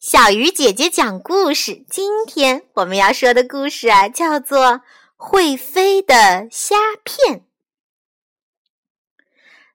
[0.00, 1.84] 小鱼姐姐讲故事。
[1.90, 4.66] 今天我们要说的故事啊，叫做
[5.16, 7.40] 《会飞的虾片》。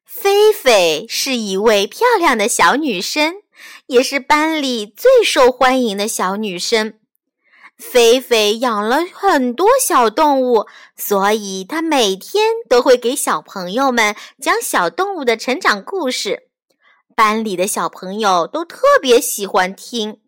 [0.06, 3.42] 菲菲是一位漂亮的小女生，
[3.88, 6.98] 也是班里最受欢迎的小女生。
[7.78, 16.48] 菲菲养了很多小动物，所以她每天都会给小朋友们讲小动物的成长故事。
[17.16, 20.20] 班里的小朋友都特别喜欢听。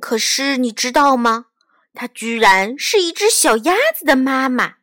[0.00, 1.46] 可是你知道吗？
[1.92, 4.74] 它居然是一只小鸭子的妈妈。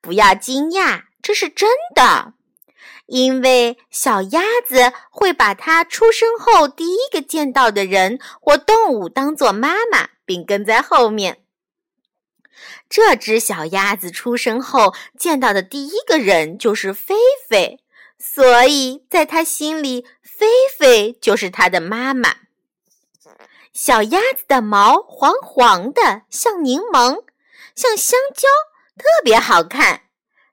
[0.00, 2.34] 不要惊讶，这是真的。
[3.06, 11.42] 因为小鸭子会把它出生后第一个见到的人或动物当做妈妈，并跟在后面。
[12.88, 17.14] 这只小鸭子出生后见到的第一个人就是菲
[17.48, 17.80] 菲。
[18.18, 20.46] 所以，在他心里，菲
[20.78, 22.34] 菲就是他的妈妈。
[23.72, 27.24] 小鸭子的毛黄黄的，像柠檬，
[27.74, 28.48] 像香蕉，
[28.96, 30.02] 特别好看。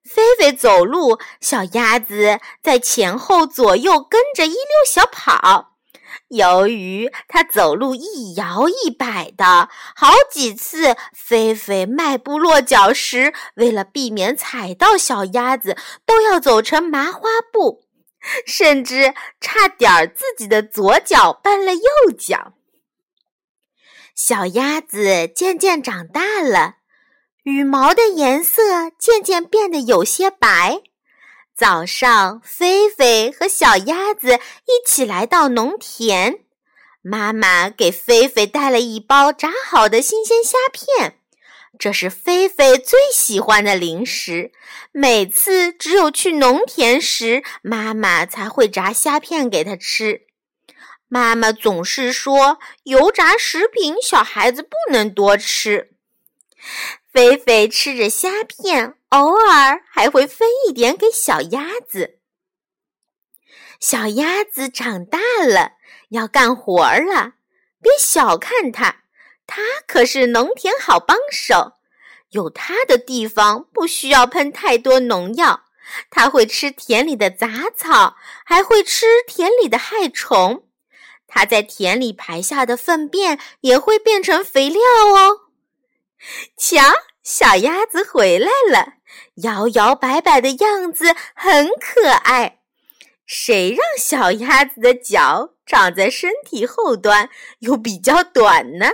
[0.04, 5.73] 菲菲走路，小鸭子在前后左右跟着一溜小跑。
[6.36, 17.84] 由于它走路一摇一摆的，好几次菲菲迈步落脚时，为了避免踩到小鸭子，都要走成麻花步，
[18.46, 22.54] 甚至差点自己的左脚绊了右脚。
[24.16, 26.76] 小鸭子渐渐长大了，
[27.44, 30.82] 羽毛的颜色渐渐变得有些白。
[31.64, 36.40] 早上，菲菲和小鸭子一起来到农田。
[37.02, 41.20] 妈妈给菲菲带了一包炸好的新鲜虾片，
[41.80, 44.52] 这是菲菲最喜欢的零食。
[44.92, 50.24] 每次只有去农田时，妈妈才会炸虾片给她吃。
[51.08, 55.92] 妈妈总是说，油炸食品小孩子不能多吃。
[57.14, 62.18] 菲菲吃着虾片，偶尔还会分一点给小鸭子。
[63.80, 65.74] 小鸭子长大了，
[66.10, 67.34] 要干活了。
[67.80, 69.04] 别小看它，
[69.46, 71.74] 它可是农田好帮手。
[72.32, 75.66] 有它的地方不需要喷太多农药。
[76.10, 80.68] 它会吃田里的杂草，还会吃田里的害虫。
[81.28, 85.42] 它在田里排下的粪便也会变成肥料哦。
[86.56, 86.82] 瞧，
[87.24, 88.96] 小鸭子回来了，
[89.36, 92.60] 摇摇摆摆的样子很可爱。
[93.26, 97.30] 谁让小鸭子的脚长在身体后端，
[97.60, 98.92] 又比较短呢？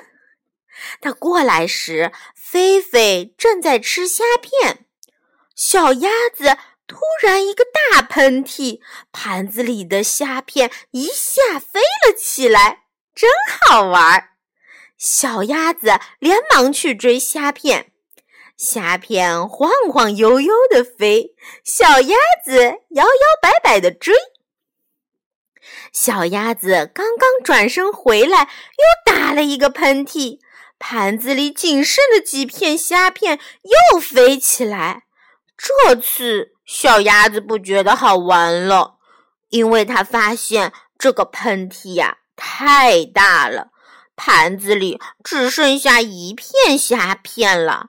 [1.02, 4.86] 它过来时，菲菲正在吃虾片。
[5.56, 6.58] 小鸭子
[6.88, 8.80] 突然一个大喷嚏，
[9.12, 12.84] 盘子里的虾片一下飞了起来，
[13.16, 13.30] 真
[13.60, 14.30] 好玩儿。
[14.98, 17.92] 小鸭子连忙去追虾片，
[18.60, 21.34] 虾片晃晃悠悠的飞，
[21.64, 23.10] 小鸭子摇摇
[23.42, 24.14] 摆摆的追。
[25.94, 30.40] 小鸭子刚刚转身回来，又打了一个喷嚏，
[30.78, 33.40] 盘子里仅剩的几片虾片
[33.94, 35.04] 又飞起来。
[35.56, 38.96] 这次小鸭子不觉得好玩了，
[39.48, 43.70] 因为它发现这个喷嚏呀太大了。
[44.18, 47.88] 盘子里只剩下一片虾片了，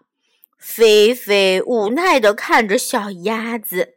[0.61, 3.95] 菲菲无奈地看着小鸭子。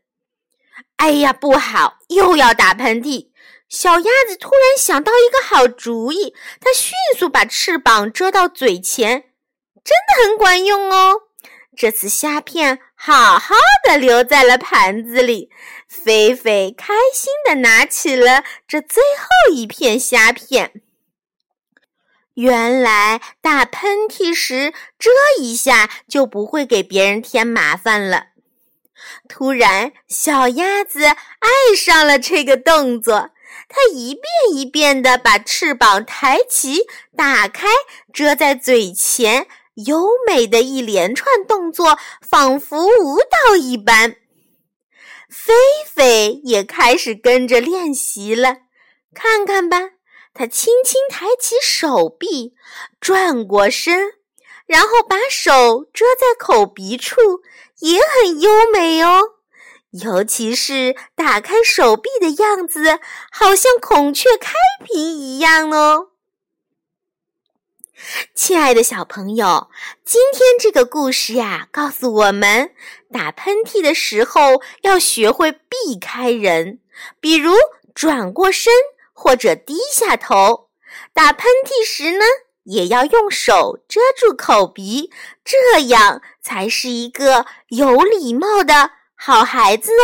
[0.96, 3.32] 哎呀，不好，又要打喷嚏！
[3.68, 9.24] 小鸭子突然想到一个好主意，它迅速把翅膀遮到嘴前，
[9.84, 11.24] 真的很管用哦。
[11.76, 15.50] 这次虾片好好的留在了盘子里，
[15.90, 20.83] 菲菲开心地拿起了这最后一片虾片。
[22.36, 28.28] 原来打喷嚏时遮一下就不会给别人添麻烦了。
[29.28, 33.32] 突然，小鸭子爱上了这个动作，
[33.68, 34.24] 它一遍
[34.54, 36.84] 一遍地把翅膀抬起、
[37.16, 37.68] 打开、
[38.14, 39.48] 遮在嘴前，
[39.86, 44.16] 优美的一连串动作，仿佛舞蹈一般。
[45.30, 45.54] 菲
[45.86, 48.58] 菲也开始跟着练习了，
[49.14, 49.90] 看看吧。
[50.34, 52.56] 他轻轻抬起手臂，
[53.00, 54.14] 转过身，
[54.66, 57.44] 然后把手遮在口鼻处，
[57.80, 59.22] 也很优美哦。
[59.92, 63.00] 尤其是打开手臂的样子，
[63.32, 64.54] 好像孔雀开
[64.84, 66.10] 屏一样哦。
[68.34, 69.70] 亲爱的小朋友，
[70.04, 72.72] 今天这个故事呀，告诉我们，
[73.12, 76.80] 打喷嚏的时候要学会避开人，
[77.20, 77.54] 比如
[77.94, 78.74] 转过身。
[79.24, 80.70] 或者低下头，
[81.14, 82.26] 打喷嚏时呢，
[82.64, 85.10] 也要用手遮住口鼻，
[85.46, 90.04] 这样才是一个有礼貌的好孩子哦。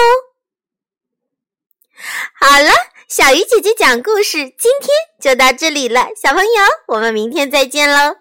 [2.34, 2.72] 好了，
[3.10, 4.88] 小鱼姐姐讲故事今天
[5.20, 8.19] 就到这里了，小朋友，我们明天再见喽。